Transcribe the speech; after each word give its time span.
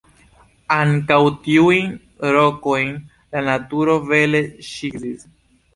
Ankaŭ 0.75 1.19
tiujn 1.49 1.93
rokojn 2.39 2.93
la 3.37 3.47
naturo 3.53 4.01
bele 4.11 4.45
ĉizis. 4.73 5.33